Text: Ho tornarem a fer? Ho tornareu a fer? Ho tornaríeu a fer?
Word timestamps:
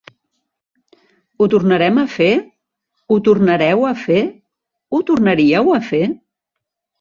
Ho 1.41 1.47
tornarem 1.53 1.99
a 2.03 2.05
fer? 2.13 2.29
Ho 3.13 3.19
tornareu 3.27 3.85
a 3.91 3.93
fer? 4.07 4.25
Ho 4.99 5.03
tornaríeu 5.11 5.71
a 5.77 5.81
fer? 5.93 6.03